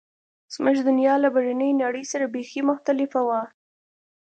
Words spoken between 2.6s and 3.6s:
مختلفه وه